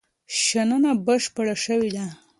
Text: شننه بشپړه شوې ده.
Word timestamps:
شننه 0.41 0.91
بشپړه 1.05 1.55
شوې 1.65 1.89
ده. 1.95 2.05